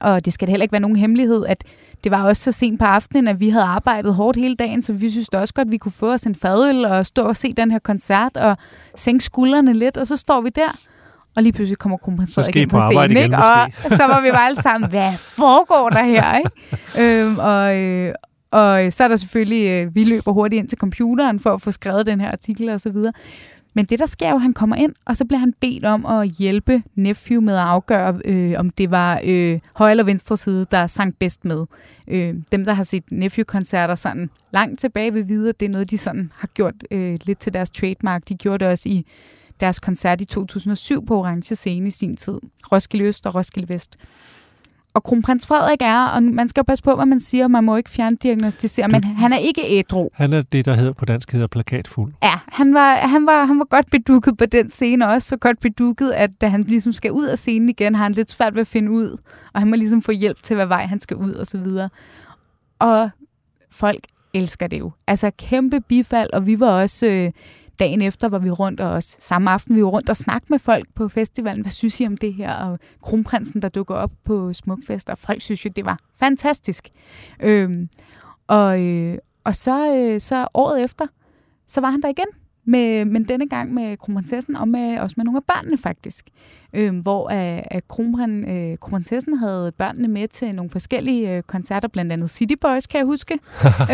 [0.00, 1.64] og det skal heller ikke være nogen hemmelighed, at
[2.04, 4.92] det var også så sent på aftenen, at vi havde arbejdet hårdt hele dagen, så
[4.92, 7.36] vi synes da også godt, at vi kunne få os en fadøl og stå og
[7.36, 8.56] se den her koncert og
[8.94, 10.78] sænke skuldrene lidt, og så står vi der,
[11.36, 13.36] og lige pludselig kommer kronprins Frederik ind på på scenen, igen, ikke?
[13.36, 17.22] og så var vi bare alle sammen, hvad foregår der her, ikke?
[17.22, 18.14] øhm, og, øh,
[18.52, 21.62] og øh, så er der selvfølgelig, øh, vi løber hurtigt ind til computeren for at
[21.62, 23.12] få skrevet den her artikel og så videre.
[23.74, 26.28] Men det, der sker jo, han kommer ind, og så bliver han bedt om at
[26.28, 30.86] hjælpe Nephew med at afgøre, øh, om det var øh, højre eller venstre side, der
[30.86, 31.66] sang bedst med.
[32.08, 35.90] Øh, dem, der har set Nephew-koncerter sådan langt tilbage vil vide, at det er noget,
[35.90, 38.28] de sådan har gjort øh, lidt til deres trademark.
[38.28, 39.06] De gjorde det også i
[39.60, 42.38] deres koncert i 2007 på Orange Scene i sin tid.
[42.72, 43.98] Roskilde Øst og Roskilde Vest.
[44.94, 47.76] Og kronprins Frederik er, og man skal jo passe på, hvad man siger, man må
[47.76, 50.08] ikke fjerndiagnostisere, men han er ikke ædru.
[50.14, 52.12] Han er det, der hedder på dansk hedder plakatfuld.
[52.22, 55.36] Ja, han var, han, var, han var godt bedukket på den scene, og også så
[55.36, 58.54] godt bedukket, at da han ligesom skal ud af scenen igen, har han lidt svært
[58.54, 59.18] ved at finde ud,
[59.52, 61.88] og han må ligesom få hjælp til, hvad vej han skal ud, og så videre.
[62.78, 63.10] Og
[63.70, 64.00] folk
[64.34, 64.90] elsker det jo.
[65.06, 67.06] Altså kæmpe bifald, og vi var også...
[67.06, 67.32] Øh,
[67.78, 70.58] dagen efter var vi rundt, og også samme aften vi var rundt og snakke med
[70.58, 71.62] folk på festivalen.
[71.62, 72.54] Hvad synes I om det her?
[72.54, 76.88] Og kronprinsen, der dukker op på Smukfest, og folk synes jo, det var fantastisk.
[77.42, 77.88] Øhm,
[78.46, 81.06] og, øh, og så, øh, så året efter,
[81.68, 82.41] så var han der igen.
[82.64, 86.24] Med, men denne gang med kronprinsessen og med, også med nogle af børnene faktisk.
[86.74, 91.88] Øhm, hvor øh, at kronprin, øh, kronprinsessen havde børnene med til nogle forskellige øh, koncerter,
[91.88, 93.34] blandt andet City Boys, kan jeg huske.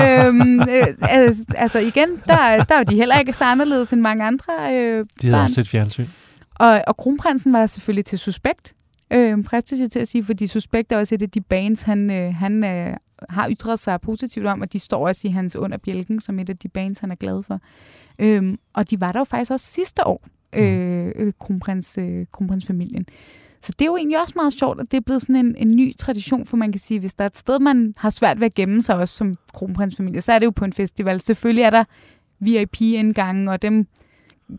[0.02, 4.24] øhm, øh, altså, altså igen, der, der var de heller ikke så anderledes end mange
[4.24, 5.44] andre øh, De havde børn.
[5.44, 6.06] også et fjernsyn.
[6.54, 8.74] Og, og kronprinsen var selvfølgelig til Suspekt,
[9.12, 12.10] øh, fristes jeg til at sige, fordi Suspekt er også et af de bands, han,
[12.10, 12.96] øh, han øh,
[13.28, 16.50] har ytret sig positivt om, og de står også i hans under bjælken, som et
[16.50, 17.60] af de bands, han er glad for.
[18.18, 23.06] Øhm, og de var der jo faktisk også sidste år, øh, øh, kronprins, øh, kronprinsfamilien.
[23.62, 25.76] Så det er jo egentlig også meget sjovt, at det er blevet sådan en, en
[25.76, 28.46] ny tradition, for man kan sige, hvis der er et sted, man har svært ved
[28.46, 31.20] at gemme sig også som kronprinsfamilie, så er det jo på en festival.
[31.20, 31.84] Selvfølgelig er der
[32.40, 33.86] VIP-indgange, og dem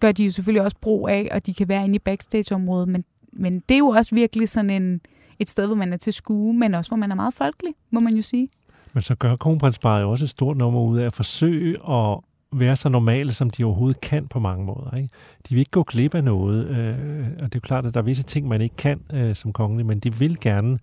[0.01, 3.03] gør de jo selvfølgelig også brug af, og de kan være inde i backstage-området, men,
[3.33, 5.01] men det er jo også virkelig sådan en,
[5.39, 7.99] et sted, hvor man er til skue, men også hvor man er meget folkelig, må
[7.99, 8.49] man jo sige.
[8.93, 12.19] Men så gør kronprinsparet jo også et stort nummer ud af at forsøge at
[12.51, 14.95] være så normale, som de overhovedet kan på mange måder.
[14.97, 15.09] Ikke?
[15.49, 17.99] De vil ikke gå glip af noget, øh, og det er jo klart, at der
[17.99, 20.79] er visse ting, man ikke kan øh, som kongelig, men de vil gerne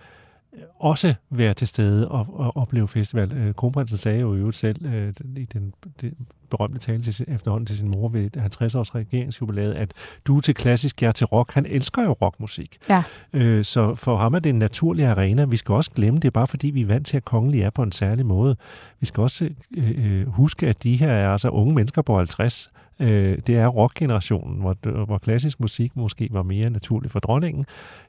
[0.78, 3.32] også være til stede og, og opleve festival.
[3.32, 6.14] Øh, Kronprinsen sagde jo i øvrigt selv øh, i den, den
[6.50, 9.92] berømte tale til, efterhånden til sin mor ved 50-års regeringsjubilæet, at
[10.26, 11.52] du er til klassisk, jeg er til rock.
[11.52, 12.76] Han elsker jo rockmusik.
[12.88, 13.02] Ja.
[13.32, 15.44] Øh, så for ham er det en naturlig arena.
[15.44, 17.82] Vi skal også glemme det, bare fordi vi er vant til, at kongelige er på
[17.82, 18.56] en særlig måde.
[19.00, 22.70] Vi skal også øh, øh, huske, at de her er altså unge mennesker på 50.
[23.00, 27.66] Øh, det er rockgenerationen, hvor, hvor klassisk musik måske var mere naturlig for dronningen,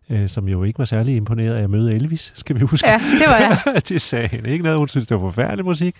[0.09, 2.87] øh, som jo ikke var særlig imponeret af at møde Elvis, skal vi huske.
[2.87, 3.81] Ja, det var jeg.
[3.89, 4.79] det sagde hende ikke noget.
[4.79, 5.95] Hun synes, det var forfærdelig musik.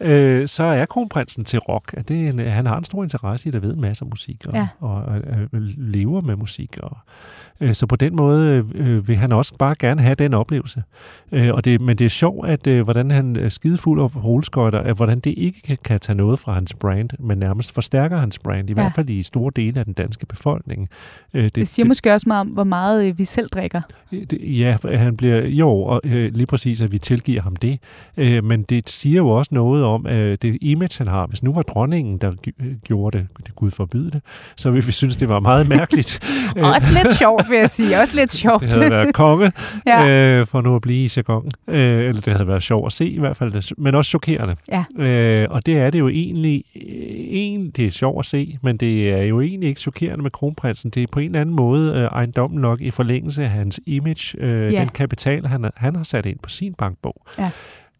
[0.00, 1.94] Øh, så er kronprinsen til rock.
[2.08, 4.54] Det en, han har en stor interesse i at ved en masse om musik og,
[4.54, 4.68] Ja.
[4.80, 6.76] og, og, og lever med musik.
[6.82, 6.96] Og,
[7.72, 10.82] så på den måde øh, vil han også bare gerne have den oplevelse.
[11.32, 14.78] Øh, og det, men det er sjovt, at øh, hvordan han er skidefuld af rulleskøjter,
[14.78, 18.38] at hvordan det ikke kan, kan tage noget fra hans brand, men nærmest forstærker hans
[18.38, 18.74] brand, i Ja.
[18.74, 20.88] hvert fald i store dele af den danske befolkning.
[21.34, 23.80] Øh, det, Det siger måske også meget om, hvor meget øh, vi selv drikker.
[24.10, 27.78] det, ja, han bliver jo og, øh, lige præcis, at vi tilgiver ham det.
[28.16, 31.26] Øh, men det siger jo også noget om øh, det image, han har.
[31.26, 34.20] Hvis nu var dronningen, der øh, gjorde det, det Gud forbyde det,
[34.56, 36.20] så ville vi synes, det var meget mærkeligt.
[36.56, 38.00] Øh, Også lidt sjovt, vil jeg sige.
[38.00, 38.60] Også lidt sjovt.
[38.62, 39.52] det havde været konge,
[39.86, 40.08] Ja.
[40.08, 41.52] øh, for nu at blive i jargonen.
[41.68, 44.56] Øh, eller det havde været sjovt at se i hvert fald, men også chokerende.
[44.68, 45.04] Ja.
[45.04, 49.10] Øh, og det er det jo egentlig, en, det er sjovt at se, men det
[49.12, 50.90] er jo egentlig ikke chokerende med kronprinsen.
[50.90, 54.38] Det er på en eller anden måde øh, ejendommen nok i forlængelse af hans image,
[54.40, 54.80] øh, Ja.
[54.80, 57.22] den kapital, han, han har sat ind på sin bankbog.
[57.38, 57.50] Ja.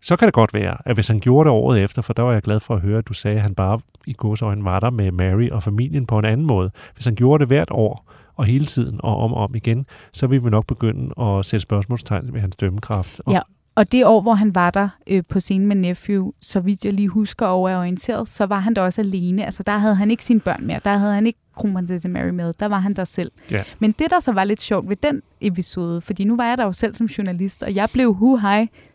[0.02, 2.32] Så kan det godt være, at hvis han gjorde det året efter, for der var
[2.32, 4.90] jeg glad for at høre, at du sagde, at han bare i godsøjne var der
[4.90, 6.70] med Mary og familien på en anden måde.
[6.94, 10.26] Hvis han gjorde det hvert år, og hele tiden og om og om igen, så
[10.26, 13.20] vil vi nok begynde at sætte spørgsmålstegn ved hans dømmekraft.
[13.26, 13.40] Og, Ja,
[13.74, 16.92] Og det år, hvor han var der øh, på scenen med Nephew, så vidt jeg
[16.92, 19.44] lige husker og er orienteret, så var han der også alene.
[19.44, 20.80] Altså der havde han ikke sine børn mere.
[20.84, 22.52] Der havde han ikke kronprinsesse Mary med.
[22.52, 23.30] Der var han der selv.
[23.50, 23.62] Ja.
[23.78, 26.64] Men det, der så var lidt sjovt ved den episode, fordi nu var jeg der
[26.64, 28.40] jo selv som journalist, og jeg blev hu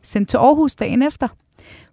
[0.02, 1.28] sendt til Aarhus dagen efter.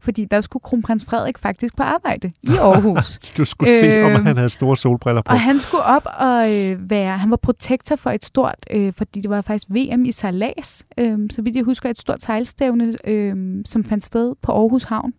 [0.01, 3.19] Fordi der skulle kronprins Frederik faktisk på arbejde i Aarhus.
[3.19, 5.33] Du skulle øh, se, om Øhm, han havde store solbriller på.
[5.33, 9.21] Og han skulle op og øh, være, han var protektor for et stort, øh, fordi
[9.21, 13.57] det var faktisk VM i sejlads, øh, så vidt jeg husker, et stort sejlstævne, øh,
[13.67, 15.13] som fandt sted på Aarhus Havn.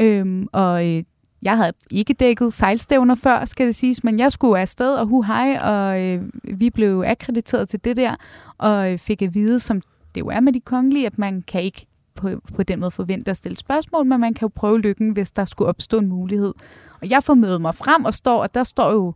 [0.00, 1.02] Øh, og øh,
[1.42, 5.22] jeg havde ikke dækket sejlstævner før, skal det siges, men jeg skulle afsted og hu
[5.22, 6.22] hej, og øh,
[6.58, 8.14] vi blev akkrediteret til det der,
[8.58, 9.82] og øh, fik at vide, som
[10.14, 11.86] det jo er med de kongelige, at man kan ikke
[12.16, 15.32] på, på den måde forvente at stille spørgsmål, men man kan jo prøve lykken, hvis
[15.32, 16.54] der skulle opstå en mulighed.
[17.00, 19.14] Og jeg får mødet mig frem og står, og der står jo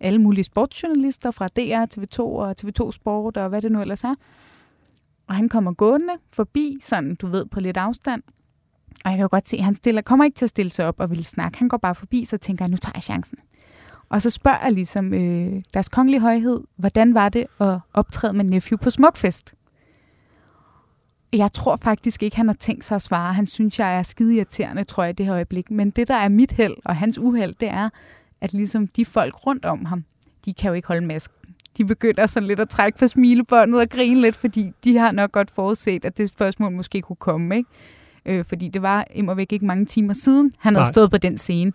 [0.00, 4.14] alle mulige sportsjournalister fra DR, TV2 og TV2 Sport og hvad det nu ellers er.
[5.28, 8.22] Og han kommer gående forbi, sådan du ved, på lidt afstand.
[9.04, 10.86] Og jeg kan jo godt se, at han stiller, kommer ikke til at stille sig
[10.86, 11.58] op og vil snakke.
[11.58, 13.38] Han går bare forbi, så tænker jeg, nu tager jeg chancen.
[14.08, 18.44] Og så spørger jeg ligesom øh, deres kongelige højhed, hvordan var det at optræde med
[18.44, 19.54] Nephew på Smukfest?
[21.32, 23.32] Jeg tror faktisk ikke, han har tænkt sig at svare.
[23.34, 25.70] Han synes, jeg er skide irriterende, tror jeg, i det her øjeblik.
[25.70, 27.90] Men det, der er mit held og hans uheld, det er,
[28.40, 30.04] at ligesom de folk rundt om ham,
[30.44, 31.36] de kan jo ikke holde masken.
[31.76, 35.32] De begynder sådan lidt at trække på smilebåndet og grine lidt, fordi de har nok
[35.32, 37.68] godt forudset, at det spørgsmål måske kunne komme, ikke?
[38.26, 40.92] Øh, fordi det var immer væk ikke mange timer siden, han havde Nej.
[40.92, 41.72] stået på den scene.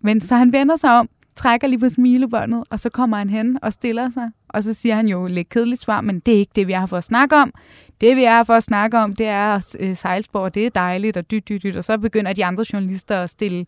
[0.00, 3.58] Men så han vender sig om, trækker lige på smilebåndet, og så kommer han hen
[3.62, 4.30] og stiller sig.
[4.48, 6.86] Og så siger han jo lidt kedeligt svar, men det er ikke det, vi her
[6.86, 7.52] for at snakke om.
[8.00, 11.16] Det, vi er for at snakke om, det er øh, sejlsport, og det er dejligt,
[11.16, 11.76] og dyt, dyt, dyt.
[11.76, 13.66] Og så begynder de andre journalister at stille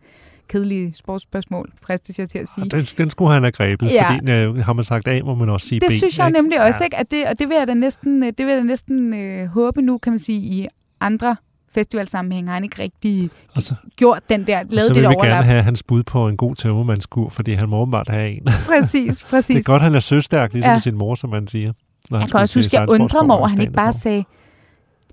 [0.48, 2.68] kedelige sportsspørgsmål, fristes jeg til at sige.
[2.70, 4.11] Den, den skulle han have grebet, Ja.
[4.14, 5.83] fordi øh, har man sagt A, må man også sige B.
[5.83, 6.38] Det synes jeg ikke?
[6.38, 6.85] nemlig også, Ja.
[6.85, 6.96] ikke?
[6.96, 9.46] At det, og det vil jeg da næsten, øh, det vil jeg da næsten øh,
[9.46, 10.66] håbe nu, kan man sige, i
[11.01, 11.37] andre
[11.74, 15.06] festivalsammenhæng har han ikke rigtig Og så, gjort den der, lavet så det vil vi
[15.06, 15.24] overlap.
[15.26, 18.44] gerne have hans bud på en god tømmermandskur, fordi han må åbenbart have en.
[18.80, 19.54] Præcis, præcis.
[19.56, 20.72] det er godt, han er søstærk, ligesom Ja.
[20.72, 20.78] ja.
[20.78, 21.72] sin mor, som man siger.
[22.11, 23.92] når han Jeg kan også huske, at jeg undrede mig over, at han ikke bare
[23.92, 24.24] sagde,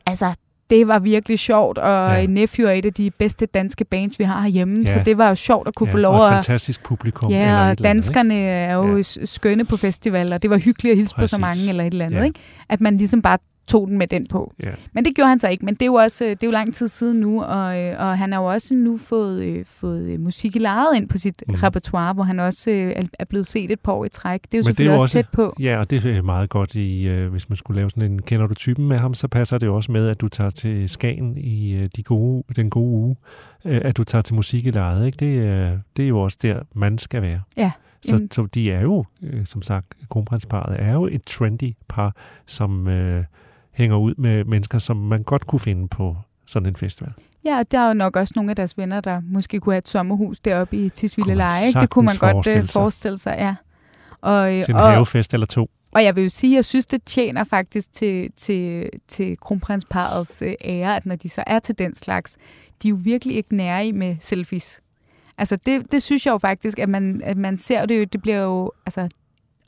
[0.05, 0.33] altså,
[0.69, 2.13] det var virkelig sjovt, og Ja.
[2.13, 2.25] ja.
[2.25, 4.87] Nephew er et af de bedste danske bands, vi har herhjemme, Ja.
[4.93, 6.33] så det var jo sjovt at kunne ja, få lov at...
[6.33, 7.31] fantastisk publikum.
[7.31, 8.95] Ja, eller og andet, danskerne er jo Ja.
[9.19, 9.25] ja.
[9.25, 11.39] skønne på festivaler, og det var hyggeligt at hilse på så Præcis.
[11.39, 12.23] mange eller et eller andet, Ja.
[12.23, 12.39] ikke?
[12.69, 13.37] At man ligesom bare
[13.69, 14.53] tog den med den på.
[14.63, 14.69] Ja.
[14.93, 16.73] Men det gjorde han så ikke, men det er jo også det er jo lang
[16.73, 20.19] tid siden nu, og, øh, og han har jo også nu fået, øh, fået øh,
[20.19, 21.53] musik i lejet ind på sit mm.
[21.53, 24.41] repertoire, hvor han også øh, er- blevet set et par år i træk.
[24.41, 25.53] Det er jo Men det er selvfølgelig jo også også- tæt på.
[25.59, 28.47] Ja, og det er meget godt, i, øh, hvis man skulle lave sådan en kender
[28.47, 31.73] du typen med ham, så passer det også med, at du tager til Skagen i
[31.75, 33.15] øh, de gode, den gode uge,
[33.65, 35.05] øh, at du tager til musik i lejet.
[35.05, 35.15] Ikke?
[35.19, 37.41] Det, øh, det er jo også der, man skal være.
[37.57, 37.71] Ja,
[38.05, 42.15] Så, jamen- så de er jo, øh, som sagt, kronprinsparet er jo et trendy par,
[42.45, 43.23] som øh,
[43.79, 47.13] hænger ud med mennesker, som man godt kunne finde på sådan en festival.
[47.45, 49.77] Ja, og der er jo nok også nogle af deres venner, der måske kunne have
[49.77, 51.67] et sommerhus deroppe i Tisvilde Leje.
[51.67, 51.79] Ikke?
[51.79, 52.73] Det kunne man godt øh, forestille sig.
[52.73, 53.55] forestille sig, ja.
[54.21, 55.69] Og, øh, Til en og, havefest eller to.
[55.91, 60.41] og jeg vil jo sige, at jeg synes, det tjener faktisk til, til, til kronprinsparets
[60.41, 62.37] øh, ære, at når de så er til den slags,
[62.83, 64.81] de er jo virkelig ikke nære i med selfies.
[65.37, 68.21] Altså det, det synes jeg jo faktisk, at man, at man ser det jo, det
[68.21, 69.09] bliver jo altså,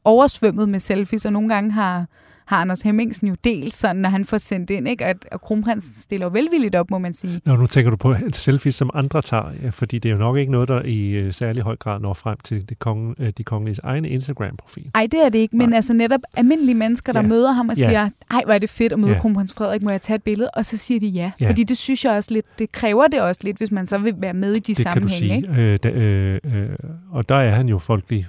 [0.03, 2.05] oversvømmet med selfies, og nogle gange har,
[2.51, 5.05] har Anders Hemmingsen jo delt sådan, når han får sendt ind, ikke?
[5.05, 7.41] At, og kronprinsen stiller velvilligt op, må man sige.
[7.45, 10.37] Nå, nu tænker du på selfies, som andre tager, ja, fordi det er jo nok
[10.37, 13.43] ikke noget, der i øh, særlig høj grad når frem til det konge, øh, de
[13.43, 14.91] kongeliges egne Instagram-profil.
[14.95, 15.75] Ej, det er det ikke, men Nej.
[15.75, 17.27] altså netop almindelige mennesker, der Ja.
[17.27, 17.87] møder ham og Ja.
[17.89, 19.19] siger, ej, hvor er det fedt at møde Ja.
[19.19, 20.49] kronprins Frederik, må jeg tage et billede?
[20.53, 21.31] Og så siger de ja.
[21.39, 21.49] Ja.
[21.49, 24.13] Fordi det synes jeg også lidt, det kræver det også lidt, hvis man så vil
[24.17, 25.55] være med i de det kan du sammenhænge, sige.
[25.63, 25.73] ikke?
[25.73, 26.69] Øh, da, øh, øh,
[27.11, 28.27] og der er han jo folkelig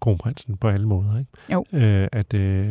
[0.00, 1.18] kronprinsen på alle måder.
[1.18, 1.30] Ikke?
[1.52, 1.64] Jo.
[1.72, 2.66] Øh, at øh,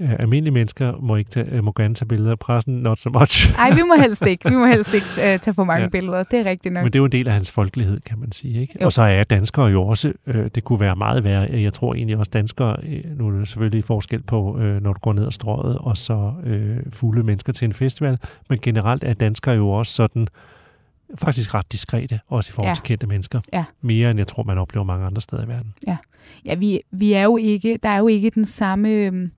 [0.00, 3.54] almindelige mennesker må, ikke tage, øh, må gerne tage billeder af pressen, not so much.
[3.58, 4.50] Ej, vi må helst ikke.
[4.50, 5.84] Vi må helst ikke uh, tage for mange Ja.
[5.84, 5.88] ja.
[5.88, 6.22] billeder.
[6.22, 6.84] Det er rigtigt nok.
[6.84, 8.60] Men det er jo en del af hans folkelighed, kan man sige.
[8.60, 8.74] Ikke?
[8.80, 8.86] Jo.
[8.86, 11.48] Og så er danskere jo også, øh, det kunne være meget værre.
[11.62, 14.98] Jeg tror egentlig også danskere, øh, nu er der selvfølgelig forskel på, øh, når du
[15.00, 18.18] går ned ad strøget, og så øh, fulde mennesker til en festival.
[18.48, 20.26] Men generelt er danskere jo også sådan,
[21.18, 22.74] faktisk ret diskrete, også i forhold Ja.
[22.74, 23.40] til kendte mennesker.
[23.52, 23.64] Ja.
[23.82, 25.74] Mere end jeg tror, man oplever mange andre steder i verden.
[26.46, 29.30] Ja, vi, vi er jo ikke, der er jo ikke den samme øhm,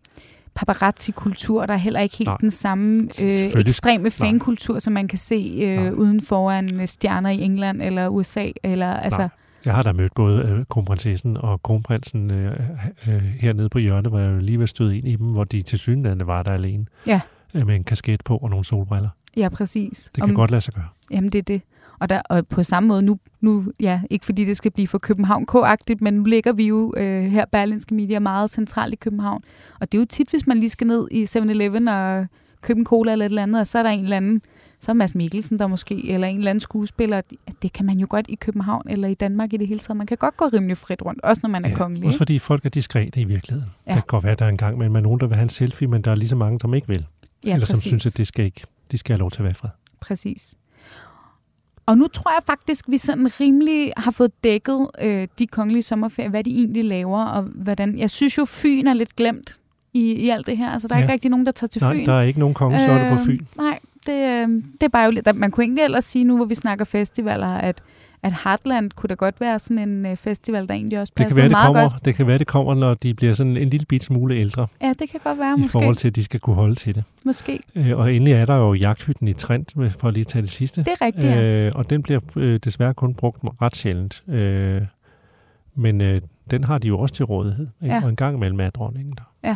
[0.55, 1.67] paparazzi-kultur.
[1.67, 2.37] Der er heller ikke helt Nej.
[2.41, 5.87] den samme øh, ekstreme fankultur, som man kan se Nej.
[5.87, 8.51] øh, uden foran øh, stjerner i England eller USA.
[8.63, 9.29] Eller, altså, Nej.
[9.65, 12.61] Jeg har da mødt både øh, kronprinsessen og kronprinsen øh,
[13.09, 15.79] øh, hernede på hjørnet, hvor jeg lige var stødt ind i dem, hvor de til
[15.79, 16.87] synligheden var der alene.
[17.07, 17.21] Ja.
[17.55, 19.09] Øh, med en kasket på og nogle solbriller.
[19.37, 20.11] ja, præcis.
[20.15, 20.89] Det kan godt lade sig gøre.
[21.11, 21.63] Jamen, det er det.
[22.03, 24.99] Og, der, og på samme måde, nu, nu, ja, ikke fordi det skal blive for
[24.99, 29.43] København K-agtigt, men nu ligger vi jo øh, her Berlinske Media meget centralt i København.
[29.81, 32.27] Og det er jo tit, hvis man lige skal ned i 7-Eleven og
[32.63, 34.43] købe en cola eller et eller andet, og så er der en eller anden,
[34.81, 37.21] så er Mads Mikkelsen der måske, eller en eller anden skuespiller.
[37.63, 39.97] Det kan man jo godt i København eller i Danmark i det hele taget.
[39.97, 42.07] Man kan godt gå rimelig frit rundt, også når man er Ja, kongelig.
[42.07, 43.71] også fordi folk er diskrete i virkeligheden.
[43.87, 43.91] Ja.
[43.95, 45.49] Det kan godt være, der er en gang med, med nogen, der vil have en
[45.49, 47.07] selfie, men der er lige så mange, som ikke vil.
[47.47, 47.89] Ja, eller som præcis.
[47.89, 48.61] synes, at det skal ikke,
[48.91, 49.71] de skal have lov til at være fred.
[50.01, 50.55] Præcis.
[51.87, 56.31] Og nu tror jeg faktisk, vi sådan rimelig har fået dækket øh, de kongelige sommerferier,
[56.31, 57.99] hvad de egentlig laver, og hvordan...
[57.99, 59.59] Jeg synes jo, Fyn er lidt glemt
[59.95, 60.71] i, i alt det her.
[60.71, 61.05] Altså, der er Ja.
[61.05, 62.07] ikke rigtig nogen, der tager til Nej, Fyn.
[62.07, 63.41] der er ikke nogen kongeslotte øh, på Fyn.
[63.57, 65.37] Nej, det, øh, det er bare jo lidt...
[65.37, 67.83] Man kunne egentlig ellers sige nu, hvor vi snakker festivaler, at,
[68.23, 71.25] at Heartland kunne da godt være sådan en øh, festival, der egentlig også Det kan,
[71.27, 72.05] passer være, det, meget kommer, godt.
[72.05, 74.89] det kan være, det kommer, når de bliver sådan en lille bit smule ældre, Ja,
[74.99, 75.73] det kan godt være, i måske.
[75.73, 77.05] forhold til, at de skal kunne holde til det.
[77.25, 77.61] Måske.
[77.75, 80.51] Øh, og endelig er der jo jagthytten i Trent, med- for at lige tage det
[80.51, 80.81] sidste.
[80.85, 81.67] Det er rigtigt, ja.
[81.67, 84.23] Øh, og den bliver øh, desværre kun brugt ret sjældent.
[84.29, 84.83] Øh,
[85.75, 87.67] men øh, den har de jo også til rådighed.
[87.83, 87.95] Ikke?
[87.95, 88.03] Ja.
[88.03, 89.55] Og en gang imellem er dronningen der.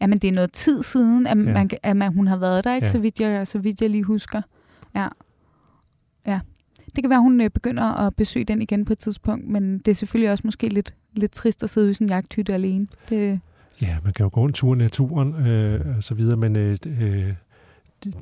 [0.00, 1.52] Jamen, det er noget tid siden, at, Ja.
[1.52, 2.86] man, at man, hun har været der, ikke?
[2.86, 2.90] Ja.
[2.92, 4.42] Så, vidt jeg, så vidt jeg lige husker.
[4.94, 5.06] Ja.
[6.96, 9.88] Det kan være, hun øh, begynder at besøge den igen på et tidspunkt, men det
[9.88, 12.86] er selvfølgelig også måske lidt, lidt trist at sidde i sådan en jagthytte alene.
[13.08, 13.40] Det,
[13.82, 16.78] Ja, man kan jo gå en tur i naturen øh, og så videre, men øh,
[16.84, 17.34] det- øh,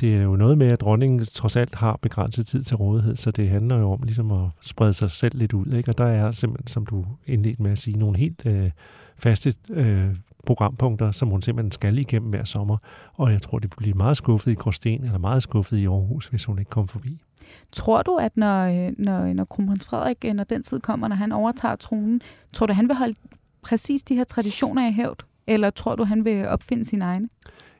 [0.01, 3.31] det er jo noget med, at dronningen trods alt har begrænset tid til rådighed, så
[3.31, 5.67] det handler jo om ligesom at sprede sig selv lidt ud.
[5.67, 5.91] Ikke?
[5.91, 8.71] Og der er simpelthen, som du indledte med at sige, nogle helt øh,
[9.17, 10.07] faste øh,
[10.47, 12.77] programpunkter, som hun simpelthen skal igennem hver sommer.
[13.15, 16.45] Og jeg tror, det bliver meget skuffet i Gråsten, eller meget skuffet i Aarhus, hvis
[16.45, 17.23] hun ikke kommer forbi
[17.73, 21.17] tror du, at når, øh, når, når kronprins Frederik, øh, når den tid kommer, når
[21.17, 22.21] han overtager tronen,
[22.53, 23.15] tror du, han vil holde
[23.63, 25.19] præcis de her traditioner i hævd?
[25.47, 27.29] Eller tror du, han vil opfinde sine egne?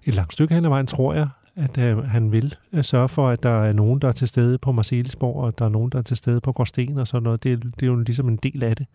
[0.05, 3.29] Et langt stykke hen ad vejen tror jeg, at øh, han vil øh, sørge for,
[3.29, 5.99] at der er nogen, der er til stede på Marcelisborg, og der er nogen, der
[5.99, 7.43] er til stede på Gråsten og sådan noget.
[7.43, 8.87] Det, det er jo ligesom en del af det.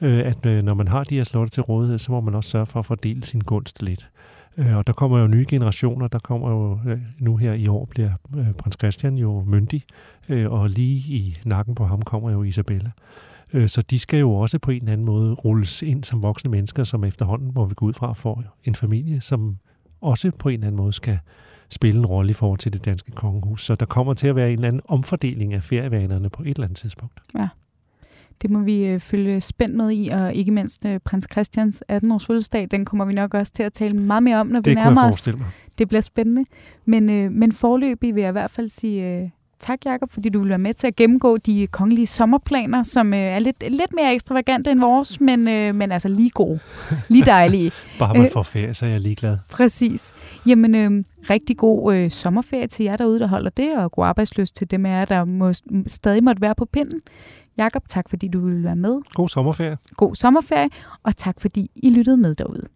[0.00, 2.50] Øh, at øh, når man har de her slotte til rådighed, så må man også
[2.50, 4.02] sørge for at fordele sin gunst lidt.
[4.02, 6.08] Øh, Øh, og der kommer jo nye generationer.
[6.08, 9.84] Der kommer jo øh, nu her i år bliver øh, prins Christian jo myndig,
[10.28, 12.90] og lige i nakken på ham kommer jo Isabella.
[13.66, 16.84] Så de skal jo også på en eller anden måde rulles ind som voksne mennesker,
[16.84, 19.56] som efterhånden, må vi gå ud fra, får en familie, som
[20.00, 21.18] også på en eller anden måde skal
[21.70, 23.64] spille en rolle i forhold til det danske kongehus.
[23.64, 26.64] Så der kommer til at være en eller anden omfordeling af ferievanerne på et eller
[26.64, 27.20] andet tidspunkt.
[28.42, 32.26] Det må vi øh, følge spændt med i, og ikke mindst øh, prins Christians 18-års
[32.26, 34.76] fødselsdag, den kommer vi nok også til at tale meget mere om, når vi Det
[34.76, 35.28] kunne nærmer os.
[35.78, 36.44] Det bliver spændende.
[36.84, 40.40] Men, øh, men forløbig vil jeg i hvert fald sige øh, tak, Jacob, fordi du
[40.40, 44.14] vil være med til at gennemgå de kongelige sommerplaner, som øh, er lidt, lidt mere
[44.14, 46.58] ekstravagante end vores, men, øh, men altså lige gode.
[47.08, 47.72] Lige dejlige.
[47.98, 49.38] Bare man får ferie, så er jeg ligeglad.
[49.50, 50.14] Præcis.
[50.46, 54.56] Jamen, øh, rigtig god øh, sommerferie til jer derude, der holder det, og god arbejdsløst
[54.56, 55.52] til dem af jer, der må,
[55.86, 57.00] stadig måtte være på pinden.
[57.58, 59.00] Jakob, tak fordi du ville være med.
[59.14, 59.78] God sommerferie.
[59.96, 60.70] God sommerferie,
[61.02, 62.66] og tak fordi I lyttede med derude.